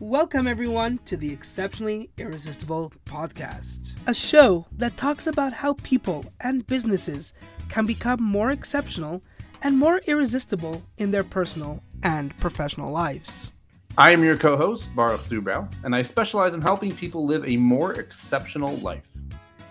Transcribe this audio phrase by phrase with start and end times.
[0.00, 6.66] Welcome, everyone, to the Exceptionally Irresistible podcast, a show that talks about how people and
[6.66, 7.32] businesses
[7.68, 9.22] can become more exceptional
[9.62, 13.52] and more irresistible in their personal and professional lives.
[13.96, 17.56] I am your co host, Boruch DuBrow, and I specialize in helping people live a
[17.56, 19.08] more exceptional life.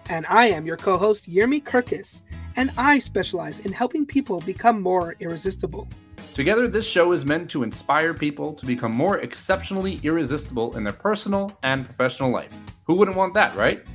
[0.09, 2.21] And I am your co host, Yermi Kurkus,
[2.55, 5.89] and I specialize in helping people become more irresistible.
[6.33, 10.91] Together, this show is meant to inspire people to become more exceptionally irresistible in their
[10.91, 12.51] personal and professional life.
[12.85, 13.85] Who wouldn't want that, right?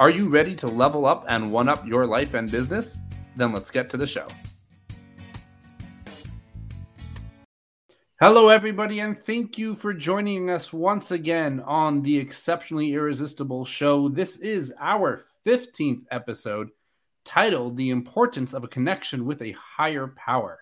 [0.00, 2.98] Are you ready to level up and one up your life and business?
[3.36, 4.26] Then let's get to the show.
[8.20, 14.08] Hello, everybody, and thank you for joining us once again on the Exceptionally Irresistible Show.
[14.08, 16.70] This is our 15th episode
[17.24, 20.58] titled The Importance of a Connection with a Higher Power.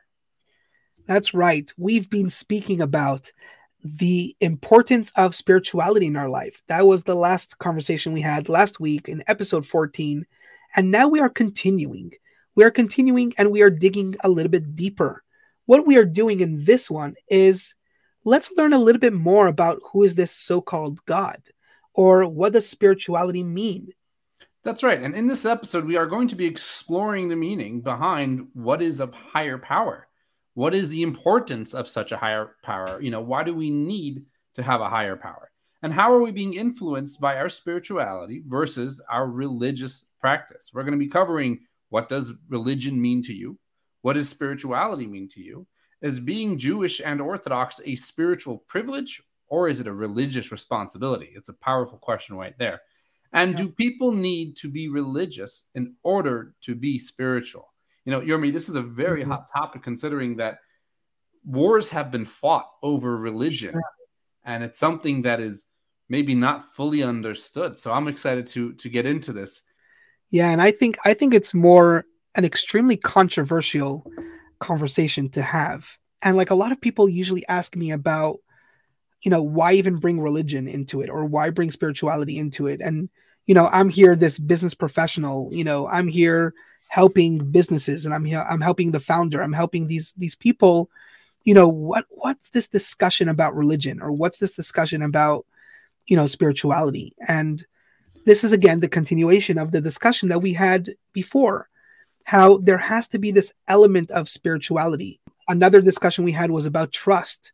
[1.07, 1.73] That's right.
[1.79, 3.33] We've been speaking about
[3.85, 6.63] the importance of spirituality in our life.
[6.67, 10.27] That was the last conversation we had last week in episode 14.
[10.75, 12.13] And now we are continuing.
[12.57, 15.23] We are continuing and we are digging a little bit deeper.
[15.67, 17.75] What we are doing in this one is
[18.25, 21.41] let's learn a little bit more about who is this so-called God
[21.95, 23.89] or what does spirituality mean?
[24.65, 25.01] That's right.
[25.01, 28.99] And in this episode, we are going to be exploring the meaning behind what is
[28.99, 30.09] a higher power
[30.57, 32.99] what is the importance of such a higher power?
[32.99, 35.51] You know, why do we need to have a higher power?
[35.83, 40.71] And how are we being influenced by our spirituality versus our religious practice?
[40.73, 43.59] We're going to be covering what does religion mean to you?
[44.01, 45.67] What does spirituality mean to you?
[46.01, 51.33] Is being Jewish and Orthodox a spiritual privilege or is it a religious responsibility?
[51.37, 52.81] It's a powerful question right there.
[53.35, 53.57] And yeah.
[53.59, 57.69] do people need to be religious in order to be spiritual?
[58.07, 59.33] You know, Yermi, this is a very mm-hmm.
[59.33, 60.61] hot topic considering that
[61.45, 64.55] wars have been fought over religion, yeah.
[64.55, 65.67] and it's something that is
[66.09, 67.77] maybe not fully understood.
[67.77, 69.61] So I'm excited to to get into this.
[70.31, 74.11] Yeah, and I think I think it's more an extremely controversial
[74.61, 75.99] conversation to have.
[76.23, 78.39] And like a lot of people usually ask me about
[79.23, 82.81] you know, why even bring religion into it or why bring spirituality into it?
[82.81, 83.09] And
[83.47, 86.55] you know, I'm here this business professional, you know, I'm here
[86.89, 90.91] helping businesses and I'm here I'm helping the founder I'm helping these these people.
[91.45, 95.47] You know what what's this discussion about religion or what's this discussion about
[96.07, 97.15] you know spirituality?
[97.29, 97.65] And
[98.25, 101.69] this is again the continuation of the discussion that we had before
[102.25, 105.21] how there has to be this element of spirituality.
[105.49, 107.53] Another discussion we had was about trust.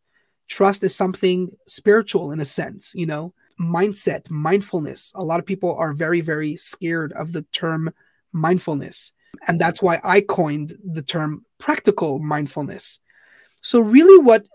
[0.48, 5.12] Trust is something spiritual in a sense you know mindset mindfulness.
[5.14, 7.92] A lot of people are very very scared of the term
[8.32, 9.12] mindfulness
[9.46, 12.98] and that's why I coined the term practical mindfulness.
[13.60, 14.46] So really what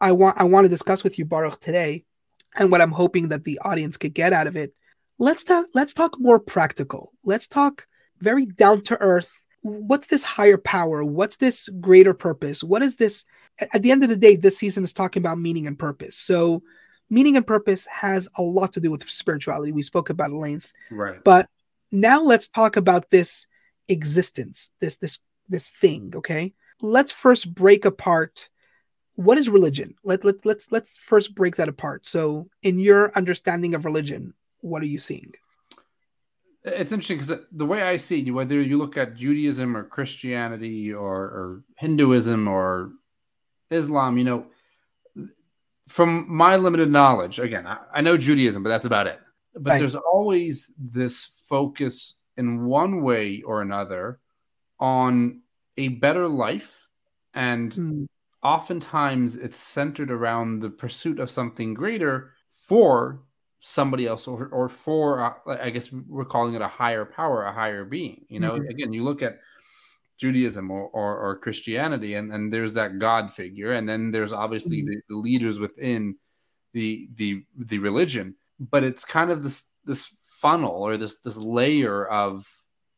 [0.00, 2.04] I want I want to discuss with you Boruch today
[2.56, 4.74] and what I'm hoping that the audience could get out of it.
[5.18, 7.12] Let's talk let's talk more practical.
[7.24, 7.86] Let's talk
[8.20, 9.32] very down to earth.
[9.62, 11.04] What's this higher power?
[11.04, 12.62] What's this greater purpose?
[12.62, 13.24] What is this
[13.72, 16.16] at the end of the day this season is talking about meaning and purpose.
[16.16, 16.62] So
[17.08, 19.72] meaning and purpose has a lot to do with spirituality.
[19.72, 20.72] We spoke about length.
[20.90, 21.22] Right.
[21.24, 21.48] But
[21.90, 23.46] now let's talk about this
[23.88, 26.52] existence, this this this thing, okay?
[26.80, 28.48] Let's first break apart
[29.16, 29.94] what is religion?
[30.04, 32.06] Let, let let's let's first break that apart.
[32.06, 35.32] So, in your understanding of religion, what are you seeing?
[36.64, 40.92] It's interesting because the way I see it, whether you look at Judaism or Christianity
[40.92, 42.92] or, or Hinduism or
[43.70, 44.46] Islam, you know,
[45.88, 49.20] from my limited knowledge, again, I, I know Judaism, but that's about it.
[49.54, 49.78] But right.
[49.78, 54.20] there's always this focus in one way or another
[54.78, 55.40] on
[55.76, 56.88] a better life
[57.34, 58.06] and mm.
[58.42, 63.22] oftentimes it's centered around the pursuit of something greater for
[63.60, 67.52] somebody else or, or for uh, i guess we're calling it a higher power a
[67.52, 68.68] higher being you know mm-hmm.
[68.68, 69.38] again you look at
[70.18, 74.82] judaism or, or, or, christianity and, and there's that god figure and then there's obviously
[74.82, 74.90] mm-hmm.
[74.90, 76.16] the, the leaders within
[76.72, 82.06] the the the religion but it's kind of this this funnel or this this layer
[82.06, 82.48] of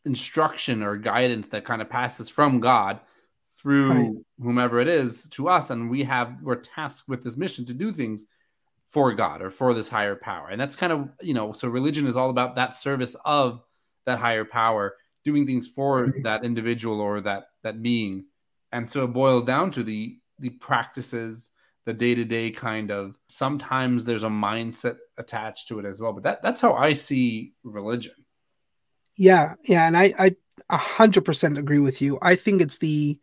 [0.05, 3.01] instruction or guidance that kind of passes from God
[3.61, 4.13] through right.
[4.41, 7.91] whomever it is to us and we have we're tasked with this mission to do
[7.91, 8.27] things
[8.89, 10.49] for God or for this higher power.
[10.49, 13.61] And that's kind of, you know, so religion is all about that service of
[14.07, 16.23] that higher power, doing things for mm-hmm.
[16.23, 18.25] that individual or that that being.
[18.73, 21.51] And so it boils down to the the practices
[21.89, 26.43] the day-to-day kind of sometimes there's a mindset attached to it as well but that
[26.43, 28.13] that's how i see religion
[29.17, 30.37] yeah yeah and i i
[30.71, 33.19] 100% agree with you i think it's the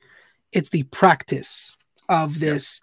[0.51, 1.75] it's the practice
[2.09, 2.81] of this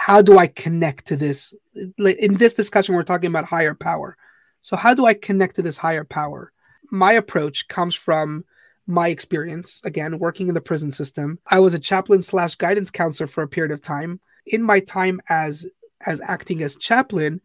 [0.00, 1.52] how do I connect to this?
[1.74, 4.16] In this discussion, we're talking about higher power.
[4.62, 6.52] So, how do I connect to this higher power?
[6.90, 8.46] My approach comes from
[8.86, 11.38] my experience, again, working in the prison system.
[11.46, 14.20] I was a chaplain slash guidance counselor for a period of time.
[14.46, 15.66] In my time as
[16.06, 17.40] as acting as chaplain,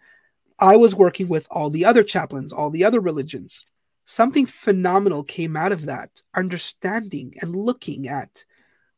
[0.59, 3.65] I was working with all the other chaplains, all the other religions.
[4.05, 8.45] Something phenomenal came out of that, understanding and looking at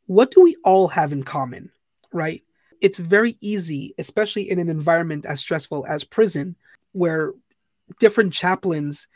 [0.06, 1.72] what do we all have in common,
[2.14, 2.44] right?
[2.82, 6.56] It's very easy, especially in an environment as stressful as prison,
[6.92, 7.34] where
[8.00, 9.08] different chaplains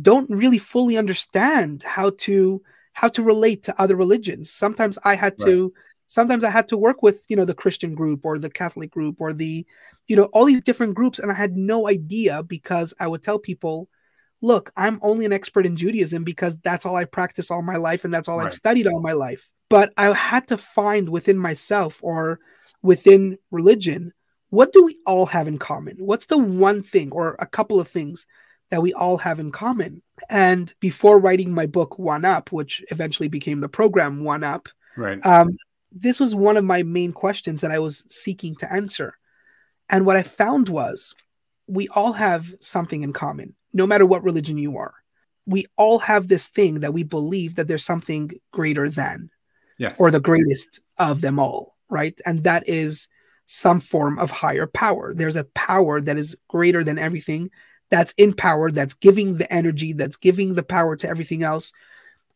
[0.00, 4.50] don't really fully understand how to how to relate to other religions.
[4.50, 5.72] Sometimes I had to
[6.06, 9.16] sometimes I had to work with, you know, the Christian group or the Catholic group
[9.20, 9.66] or the,
[10.06, 11.18] you know, all these different groups.
[11.18, 13.88] And I had no idea because I would tell people,
[14.42, 18.04] look, I'm only an expert in Judaism because that's all I practice all my life
[18.04, 18.48] and that's all right.
[18.48, 19.48] I've studied all my life.
[19.70, 22.40] But I had to find within myself or
[22.82, 24.12] within religion,
[24.50, 25.96] what do we all have in common?
[25.98, 28.26] What's the one thing or a couple of things
[28.70, 30.02] that we all have in common?
[30.28, 35.24] And before writing my book, One Up, which eventually became the program One Up, right.
[35.26, 35.56] Um,
[35.94, 39.16] this was one of my main questions that I was seeking to answer.
[39.88, 41.14] And what I found was
[41.66, 44.94] we all have something in common, no matter what religion you are.
[45.46, 49.30] We all have this thing that we believe that there's something greater than,
[49.78, 49.96] yes.
[50.00, 52.18] or the greatest of them all, right?
[52.26, 53.08] And that is
[53.46, 55.12] some form of higher power.
[55.14, 57.50] There's a power that is greater than everything,
[57.90, 61.72] that's in power, that's giving the energy, that's giving the power to everything else.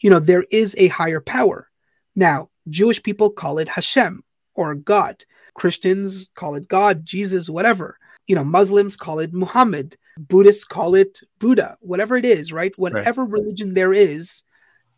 [0.00, 1.68] You know, there is a higher power.
[2.14, 4.22] Now, Jewish people call it Hashem
[4.54, 5.24] or God.
[5.54, 7.98] Christians call it God, Jesus, whatever.
[8.26, 9.96] You know, Muslims call it Muhammad.
[10.18, 12.76] Buddhists call it Buddha, whatever it is, right?
[12.76, 13.32] Whatever right.
[13.32, 14.42] religion there is,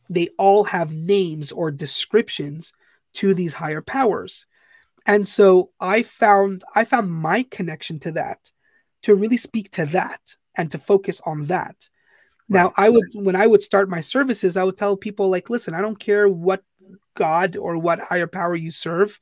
[0.08, 2.72] they all have names or descriptions
[3.14, 4.46] to these higher powers.
[5.06, 8.50] And so I found I found my connection to that
[9.02, 10.20] to really speak to that
[10.56, 11.76] and to focus on that.
[12.49, 12.75] Now, right.
[12.76, 15.81] I would when I would start my services, I would tell people like, listen, I
[15.81, 16.62] don't care what
[17.17, 19.19] God or what higher power you serve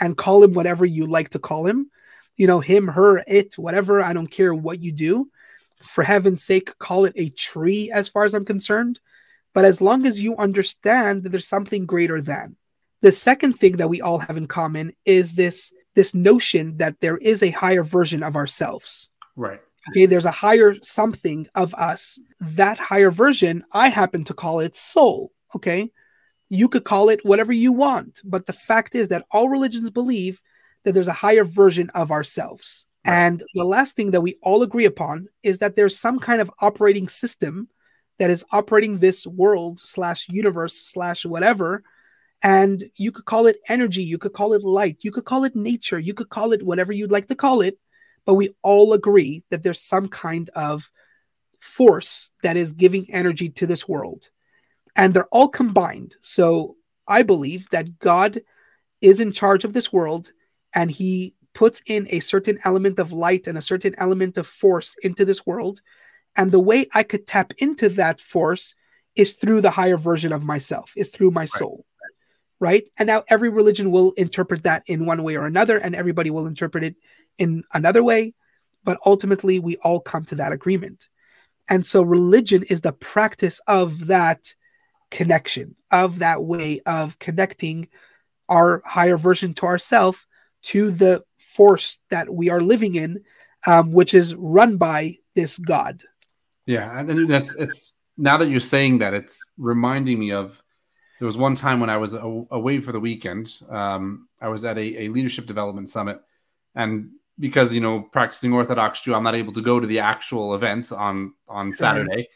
[0.00, 1.90] and call him whatever you like to call him.
[2.36, 4.02] You know, him, her, it, whatever.
[4.02, 5.30] I don't care what you do.
[5.82, 9.00] For heaven's sake, call it a tree as far as I'm concerned.
[9.54, 12.56] But as long as you understand that there's something greater than.
[13.00, 17.16] The second thing that we all have in common is this this notion that there
[17.16, 19.08] is a higher version of ourselves.
[19.34, 19.60] Right.
[19.90, 22.18] Okay, there's a higher something of us.
[22.40, 25.30] That higher version, I happen to call it soul.
[25.54, 25.90] Okay.
[26.48, 30.38] You could call it whatever you want, but the fact is that all religions believe
[30.84, 32.86] that there's a higher version of ourselves.
[33.04, 36.50] And the last thing that we all agree upon is that there's some kind of
[36.60, 37.68] operating system
[38.18, 41.84] that is operating this world slash universe slash whatever.
[42.42, 45.54] And you could call it energy, you could call it light, you could call it
[45.54, 47.78] nature, you could call it whatever you'd like to call it.
[48.24, 50.90] But we all agree that there's some kind of
[51.60, 54.30] force that is giving energy to this world
[54.96, 56.16] and they're all combined.
[56.20, 56.76] So
[57.06, 58.40] I believe that God
[59.00, 60.32] is in charge of this world
[60.74, 64.96] and he puts in a certain element of light and a certain element of force
[65.02, 65.80] into this world.
[66.34, 68.74] And the way I could tap into that force
[69.14, 71.84] is through the higher version of myself, is through my soul.
[72.58, 72.88] Right.
[72.96, 76.46] And now every religion will interpret that in one way or another, and everybody will
[76.46, 76.96] interpret it
[77.38, 78.34] in another way.
[78.82, 81.08] But ultimately, we all come to that agreement.
[81.68, 84.54] And so religion is the practice of that
[85.10, 87.88] connection of that way of connecting
[88.48, 90.26] our higher version to ourself
[90.62, 93.24] to the force that we are living in
[93.66, 96.02] um, which is run by this god.
[96.66, 100.60] Yeah and that's it's now that you're saying that it's reminding me of
[101.18, 104.78] there was one time when i was away for the weekend um, i was at
[104.78, 106.20] a, a leadership development summit
[106.74, 110.54] and because you know practicing orthodox jew i'm not able to go to the actual
[110.54, 112.26] events on on saturday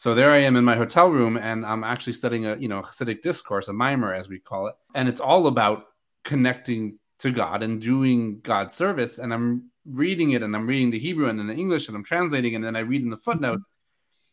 [0.00, 2.80] so there I am in my hotel room, and I'm actually studying a you know
[2.80, 5.88] Hasidic discourse, a maamar as we call it, and it's all about
[6.24, 9.18] connecting to God and doing God's service.
[9.18, 12.02] And I'm reading it, and I'm reading the Hebrew and then the English, and I'm
[12.02, 13.68] translating, and then I read in the footnotes,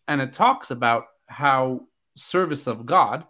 [0.07, 1.81] and it talks about how
[2.15, 3.25] service of God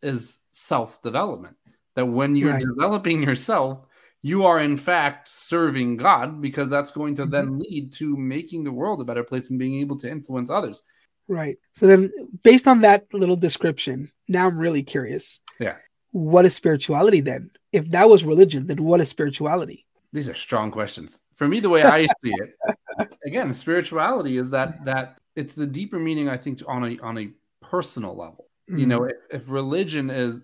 [0.00, 1.56] is self development.
[1.96, 2.62] That when you're right.
[2.62, 3.84] developing yourself,
[4.22, 7.32] you are in fact serving God because that's going to mm-hmm.
[7.32, 10.80] then lead to making the world a better place and being able to influence others.
[11.28, 11.56] Right.
[11.72, 12.12] So then,
[12.42, 15.40] based on that little description, now I'm really curious.
[15.58, 15.76] Yeah.
[16.12, 17.50] What is spirituality then?
[17.72, 19.86] If that was religion, then what is spirituality?
[20.12, 21.20] These are strong questions.
[21.34, 25.98] For me, the way I see it, again, spirituality is that that it's the deeper
[25.98, 26.28] meaning.
[26.28, 28.46] I think on a on a personal level.
[28.70, 28.78] Mm-hmm.
[28.78, 29.10] You know, mm.
[29.10, 30.40] if, if religion is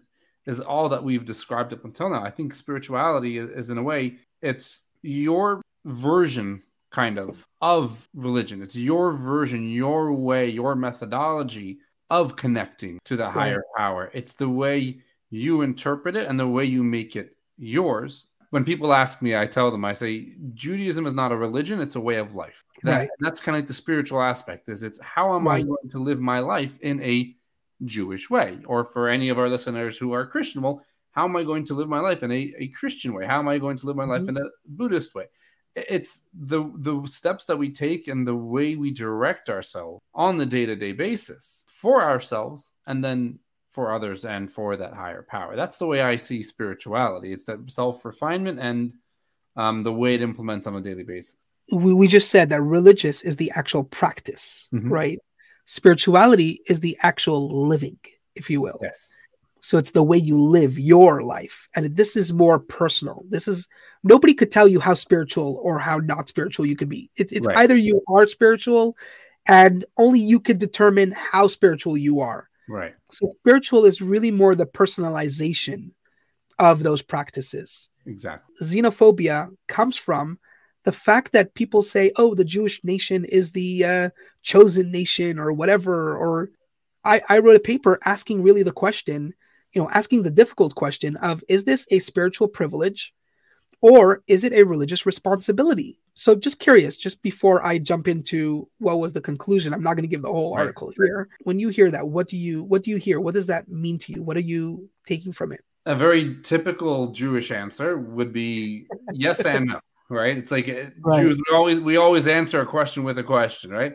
[0.46, 3.82] is all that we've described up until now, I think spirituality is, is in a
[3.82, 8.62] way it's your version kind of of religion.
[8.62, 11.78] It's your version, your way, your methodology
[12.10, 14.10] of connecting to the higher power.
[14.12, 18.26] It's the way you interpret it and the way you make it yours.
[18.50, 21.94] When people ask me, I tell them, I say, Judaism is not a religion, it's
[21.94, 22.64] a way of life.
[22.82, 23.08] That, Right.
[23.20, 26.18] That's kind of like the spiritual aspect is it's how am I going to live
[26.20, 27.36] my life in a
[27.84, 28.58] Jewish way?
[28.66, 30.82] Or for any of our listeners who are Christian, well,
[31.12, 33.24] how am I going to live my life in a, a Christian way?
[33.26, 34.30] How am I going to live my life Mhm.
[34.30, 35.26] in a Buddhist way?
[35.76, 40.46] It's the the steps that we take and the way we direct ourselves on the
[40.46, 43.38] day-to-day basis for ourselves and then
[43.70, 45.54] for others and for that higher power.
[45.54, 47.32] That's the way I see spirituality.
[47.32, 48.94] It's that self-refinement and
[49.56, 51.36] um, the way it implements on a daily basis.
[51.72, 54.90] we, we just said that religious is the actual practice, Mhm.
[54.90, 55.18] right?
[55.66, 57.98] Spirituality is the actual living,
[58.34, 58.80] if you will.
[58.82, 59.14] Yes.
[59.62, 61.68] So it's the way you live your life.
[61.74, 63.24] And this is more personal.
[63.28, 63.68] This is
[64.02, 67.10] nobody could tell you how spiritual or how not spiritual you could be.
[67.16, 67.58] It's it's Right.
[67.58, 68.96] either you are spiritual
[69.46, 72.48] and only you can determine how spiritual you are.
[72.68, 72.94] Right.
[73.10, 75.90] So spiritual is really more the personalization
[76.58, 77.88] of those practices.
[78.06, 78.54] Exactly.
[78.62, 80.38] Xenophobia comes from
[80.84, 84.10] the fact that people say, "Oh, the Jewish nation is the uh,
[84.42, 86.16] chosen nation," or whatever.
[86.16, 86.50] Or
[87.04, 89.34] I, I wrote a paper asking really the question,
[89.72, 93.14] you know, asking the difficult question of, "Is this a spiritual privilege,
[93.80, 98.98] or is it a religious responsibility?" So, just curious, just before I jump into what
[98.98, 100.62] was the conclusion, I'm not going to give the whole Right.
[100.62, 101.28] article here.
[101.44, 103.20] When you hear that, what do you what do you hear?
[103.20, 104.22] What does that mean to you?
[104.22, 105.62] What are you taking from it?
[105.86, 109.80] A very typical Jewish answer would be yes and no.
[110.10, 110.36] Right?
[110.36, 111.22] It's like uh, Right.
[111.22, 111.38] Jews.
[111.48, 113.70] We always we always answer a question with a question.
[113.70, 113.94] Right?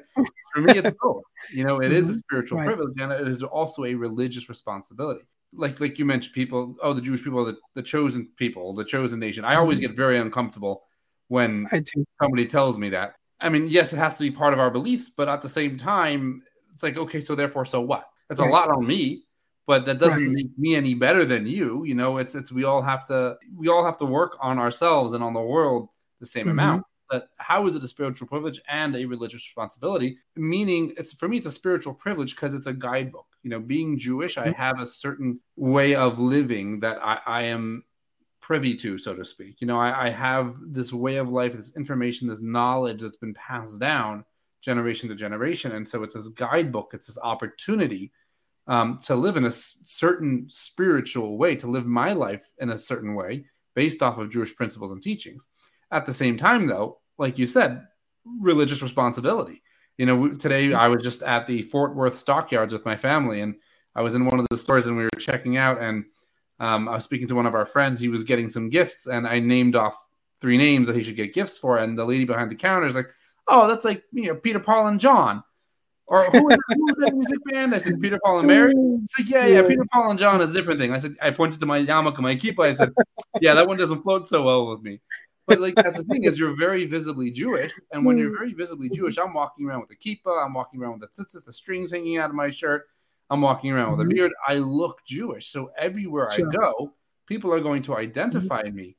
[0.54, 1.22] For me, it's both.
[1.54, 2.18] You know, it is a Mhm.
[2.18, 2.66] spiritual Right.
[2.66, 5.26] privilege and it is also a religious responsibility.
[5.56, 6.76] Like like you mentioned, people.
[6.82, 9.46] Oh, the Jewish people are the, the chosen people, the chosen nation.
[9.46, 9.88] I always Mhm.
[9.88, 10.84] get very uncomfortable
[11.28, 11.66] when
[12.22, 13.16] somebody tells me that.
[13.42, 15.76] I mean, yes, it has to be part of our beliefs, but at the same
[15.78, 18.08] time, it's like, okay, so therefore, so what?
[18.30, 19.24] That's a lot on me,
[19.68, 20.34] but that doesn't Right.
[20.34, 21.84] make me any better than you.
[21.84, 25.14] You know, it's it's we all have to we all have to work on ourselves
[25.14, 26.52] and on the world the same Mhm.
[26.52, 26.84] amount.
[27.16, 30.18] But how is it a spiritual privilege and a religious responsibility?
[30.36, 33.28] Meaning, it's for me, it's a spiritual privilege because it's a guidebook.
[33.44, 34.56] You know, being Jewish, I Mhm.
[34.56, 37.86] have a certain way of living that I, I am
[38.42, 39.62] privy to, so to speak.
[39.62, 43.34] You know, I, I have this way of life, this information, this knowledge that's been
[43.34, 44.26] passed down
[44.62, 45.72] generation to generation.
[45.72, 48.12] And so it's this guidebook, it's this opportunity
[48.68, 52.78] um, to live in a s- certain spiritual way, to live my life in a
[52.78, 55.48] certain way based off of Jewish principles and teachings.
[55.92, 57.88] At the same time, though, like you said,
[58.40, 59.62] religious responsibility.
[59.98, 63.56] You know, today I was just at the Fort Worth stockyards with my family, and
[63.96, 66.06] I was in one of the stores and we were checking out, and
[66.60, 68.00] um, I was speaking to one of our friends.
[68.00, 69.98] He was getting some gifts, and I named off
[70.42, 72.96] three names that he should get gifts for, and the lady behind the counter is
[72.96, 73.10] like,
[73.48, 75.44] "Oh, that's like you know Peter, Paul, and John."
[76.08, 77.74] Or who was, who that music band?
[77.74, 78.74] I said Peter, Paul, and Mary.
[79.00, 79.68] He's like, yeah, yeah, Yeah.
[79.68, 80.94] Peter, Paul, and John is a different thing.
[80.94, 82.68] I said, I pointed to my yarmulke, my kippah.
[82.68, 82.94] I said,
[83.42, 85.02] yeah, that one doesn't float so well with me.
[85.48, 88.90] But like that's the thing is, you're very visibly Jewish, and when you're very visibly
[88.90, 91.92] Jewish, I'm walking around with a kippah, I'm walking around with the tzitzis, the strings
[91.92, 92.88] hanging out of my shirt,
[93.30, 94.16] I'm walking around with a Mhm.
[94.16, 94.32] beard.
[94.48, 96.48] I look Jewish, so everywhere Sure.
[96.48, 96.96] I go,
[97.28, 98.98] people are going to identify me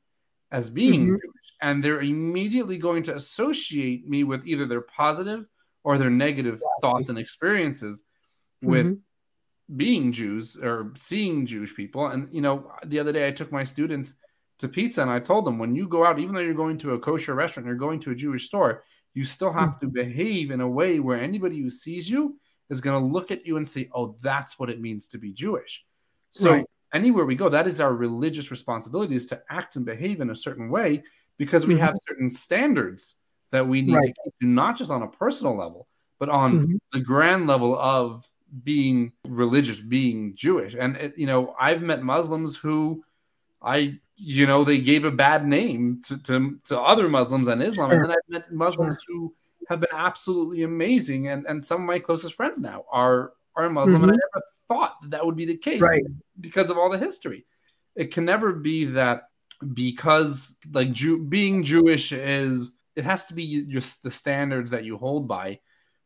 [0.51, 1.07] as being Mhm.
[1.07, 5.47] Jewish, and they're immediately going to associate me with either their positive
[5.83, 8.03] or their negative thoughts and experiences
[8.61, 9.01] with Mhm.
[9.75, 12.07] being Jews or seeing Jewish people.
[12.07, 14.15] And you know, the other day I took my students
[14.59, 16.93] to pizza and I told them when you go out, even though you're going to
[16.93, 18.83] a kosher restaurant, you're going to a Jewish store,
[19.13, 22.99] you still have to behave in a way where anybody who sees you is going
[23.01, 25.85] to look at you and say, "Oh, that's what it means to be Jewish."
[26.31, 26.67] So Right.
[26.93, 30.35] anywhere we go, that is our religious responsibility is to act and behave in a
[30.35, 31.03] certain way
[31.37, 31.77] because we Mhm.
[31.77, 33.15] have certain standards
[33.51, 34.03] that we need Right.
[34.03, 35.87] to keep not just on a personal level,
[36.19, 36.77] but on Mhm.
[36.93, 38.29] the grand level of
[38.63, 40.75] being religious, being Jewish.
[40.77, 43.03] And it, you know, I've met Muslims who
[43.61, 47.91] I, you know, they gave a bad name to to, to other Muslims and Islam,
[47.91, 48.01] Sure.
[48.01, 49.33] and then I've met Muslims who
[49.69, 54.03] have been absolutely amazing, and and some of my closest friends now are are Muslim,
[54.03, 54.19] and I mm-hmm.
[54.35, 56.03] never thought that that would be the case, Right.
[56.39, 57.45] Because of all the history.
[57.95, 59.23] It can never be that
[59.73, 64.97] because like Jew, being Jewish is it has to be just the standards that you
[64.97, 65.59] hold by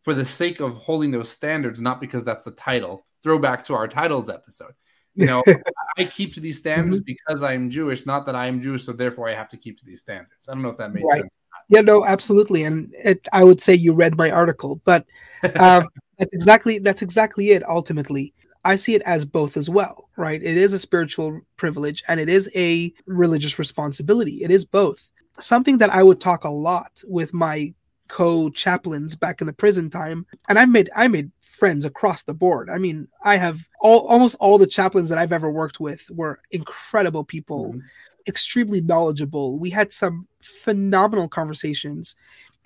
[0.03, 3.05] for the sake of holding those standards, not because that's the title.
[3.23, 4.73] Throwback to our titles episode.
[5.15, 5.43] You know,
[5.97, 9.35] I keep to these standards because I'm Jewish, not that I'm Jewish, so therefore I
[9.35, 10.47] have to keep to these standards.
[10.47, 11.21] I don't know if that makes Right.
[11.21, 11.31] sense.
[11.69, 12.63] Yeah, no, absolutely.
[12.63, 15.05] And it, I would say you read my article, but
[15.59, 15.87] um,
[16.17, 17.63] that's exactly that's exactly it.
[17.67, 20.41] Ultimately, I see it as both as well, right?
[20.41, 24.43] It is a spiritual privilege and it is a religious responsibility.
[24.43, 25.07] It is both.
[25.39, 27.73] something that I would talk a lot with my
[28.07, 32.71] co-chaplains back in the prison time, and I made I made friends across the board.
[32.71, 36.39] I mean, I have all almost all the chaplains that I've ever worked with were
[36.49, 37.79] incredible people, mm-hmm.
[38.25, 39.59] extremely knowledgeable.
[39.59, 42.15] We had some phenomenal conversations.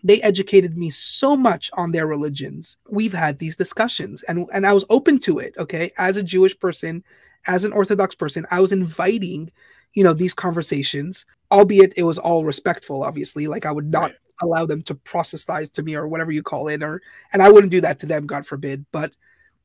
[0.02, 2.78] They educated me so much on their religions.
[2.90, 5.92] We've had these discussions and and I was open to it, okay?
[5.98, 7.04] As a Jewish person,
[7.48, 9.52] as an Orthodox person, I was inviting,
[9.94, 13.48] you know, these conversations, albeit it was all respectful, obviously.
[13.48, 14.20] Like I would not right.
[14.42, 17.02] Allow them to proselytize to me or whatever you call it, or
[17.34, 18.86] and I wouldn't do that to them, God forbid.
[18.92, 19.16] But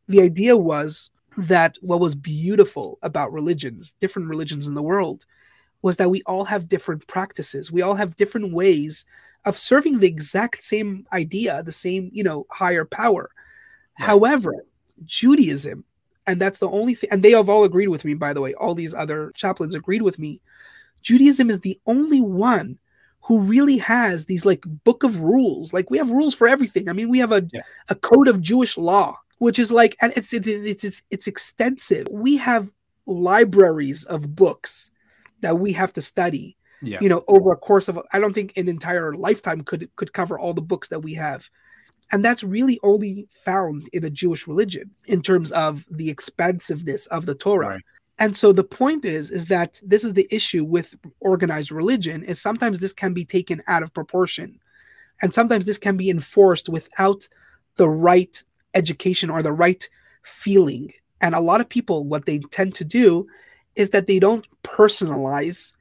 [0.09, 5.27] the idea was that what was beautiful about religions, different religions in the world,
[5.83, 7.73] was that we all have different practices.
[7.73, 9.07] We all have different ways
[9.45, 13.31] of serving the exact same idea, the same, you know, higher power.
[13.99, 14.07] Right.
[14.07, 14.55] However,
[15.07, 15.85] Judaism
[16.27, 18.55] and that's the only thing and they have all agreed with me by the way
[18.55, 20.41] all these other chaplains agreed with me
[21.03, 22.79] judaism is the only one
[23.23, 26.93] who really has these like book of rules like we have rules for everything i
[26.93, 27.63] mean we have a, yeah.
[27.89, 32.07] a code of jewish law which is like and it's it's, it's it's it's extensive
[32.11, 32.69] we have
[33.07, 34.91] libraries of books
[35.41, 36.99] that we have to study yeah.
[37.01, 40.39] you know over a course of i don't think an entire lifetime could could cover
[40.39, 41.51] all the books that we have
[42.13, 47.27] and that's really only found in a Jewish religion in terms of the expansiveness of
[47.27, 47.69] the Torah.
[47.69, 47.83] Right.
[48.21, 52.41] And so the point is is that this is the issue with organized religion is
[52.41, 54.61] sometimes this can be taken out of proportion.
[55.23, 57.29] And sometimes this can be enforced without
[57.77, 58.43] the right
[58.75, 59.89] education or the right
[60.23, 60.93] feeling.
[61.21, 63.27] And a lot of people what they tend to do
[63.75, 65.73] is that they don't personalize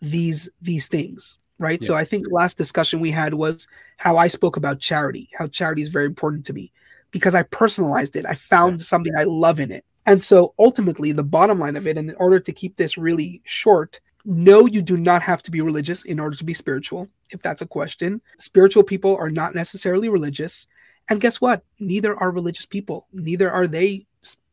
[0.00, 1.80] these these things right?
[1.82, 1.88] Yeah.
[1.88, 5.82] So I think last discussion we had was how I spoke about charity, how charity
[5.82, 6.72] is very important to me
[7.10, 8.24] because I personalized it.
[8.26, 8.84] I found yeah.
[8.84, 9.84] something I love in it.
[10.08, 13.42] And so ultimately, the bottom line of it, and in order to keep this really
[13.44, 17.42] short, no, you do not have to be religious in order to be spiritual, if
[17.42, 18.22] that's a question.
[18.38, 20.66] Spiritual people are not necessarily religious.
[21.10, 21.62] And guess what?
[21.78, 24.06] Neither are religious people, neither are they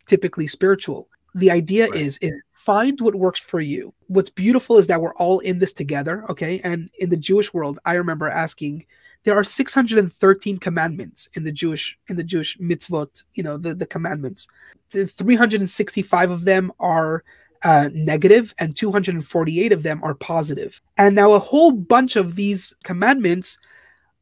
[0.06, 1.08] typically spiritual.
[1.36, 2.02] The idea right.
[2.02, 2.34] is, is
[2.66, 3.94] find what works for you.
[4.08, 6.60] What's beautiful is that we're all in this together, okay?
[6.64, 8.86] And in the Jewish world, I remember asking,
[9.24, 13.86] there are 613 commandments in the Jewish in the Jewish mitzvot, you know, the, the
[13.86, 14.48] commandments.
[14.92, 17.24] The 365 of them are
[17.64, 20.82] uh, negative and 248 of them are positive.
[20.98, 23.58] And now a whole bunch of these commandments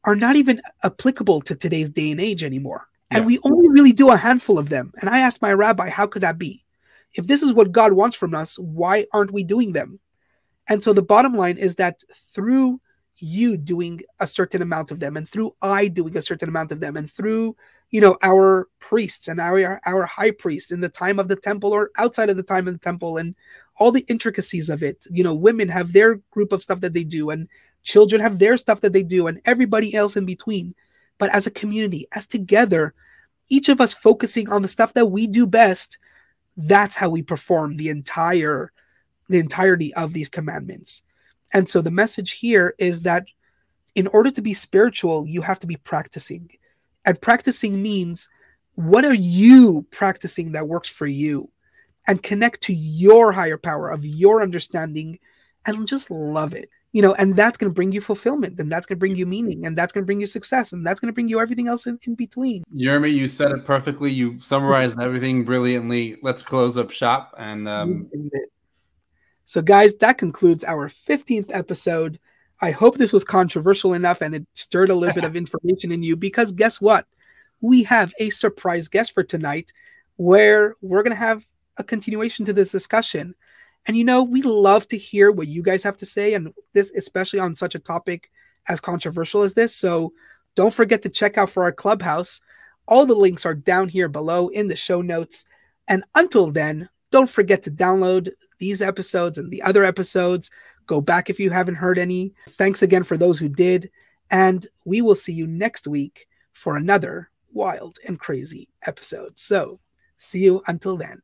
[0.06, 2.88] are not even applicable to today's day and age anymore.
[3.12, 3.18] Yeah.
[3.18, 4.94] And we only really do a handful of them.
[5.00, 6.63] And I asked my rabbi, how could that be?
[7.14, 10.00] If this is what God wants from us, why aren't we doing them?
[10.68, 12.80] And so the bottom line is that through
[13.18, 16.80] you doing a certain amount of them and through I doing a certain amount of
[16.80, 17.56] them and through
[17.92, 21.72] you know our priests and our our high priest in the time of the temple
[21.72, 23.36] or outside of the time of the temple and
[23.78, 27.04] all the intricacies of it you know women have their group of stuff that they
[27.04, 27.48] do and
[27.84, 30.74] children have their stuff that they do and everybody else in between
[31.20, 32.96] but as a community as together
[33.50, 36.00] each of us focusing on the stuff that we do best
[36.58, 38.72] that's how we perform the entire
[39.30, 41.02] the entirety of these commandments.
[41.54, 43.26] And so the message here is that
[43.96, 46.50] in order to be spiritual you have to be practicing.
[47.06, 48.30] And practicing means
[48.76, 51.50] what are you practicing that works for you?
[52.08, 55.20] And connect to your higher power of your understanding
[55.66, 58.86] and just love it you know, and that's going to bring you fulfillment, and that's
[58.86, 61.08] going to bring you meaning, and that's going to bring you success, and that's going
[61.08, 62.64] to bring you everything else in, in between.
[62.74, 64.12] Yermi, you said it perfectly.
[64.12, 66.18] You summarized everything brilliantly.
[66.22, 67.34] Let's close up shop.
[67.38, 68.12] And um...
[69.46, 72.20] so, guys, that concludes our 15th episode.
[72.62, 76.04] I hope this was controversial enough and it stirred a little bit of information in
[76.04, 77.08] you because guess what?
[77.60, 79.74] We have a surprise guest for tonight
[80.18, 81.46] where we're going to have
[81.78, 83.34] a continuation to this discussion.
[83.86, 86.92] And you know, we love to hear what you guys have to say, and this
[86.92, 88.30] especially on such a topic
[88.70, 89.76] as controversial as this.
[89.76, 90.14] So
[90.56, 92.40] don't forget to check out for our clubhouse.
[92.88, 95.46] All the links are down here below in the show notes.
[95.88, 100.50] And until then, don't forget to download these episodes and the other episodes.
[100.88, 102.34] Go back if you haven't heard any.
[102.52, 103.90] Thanks again for those who did.
[104.32, 109.34] And we will see you next week for another wild and crazy episode.
[109.36, 109.80] So,
[110.18, 111.22] see you until then.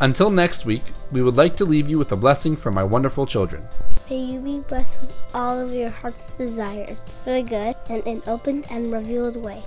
[0.00, 3.24] Until next week, we would like to leave you with a blessing from my wonderful
[3.24, 3.66] children.
[4.10, 8.22] May you be blessed with all of your heart's desires for the good and an
[8.26, 9.62] open and revealed way.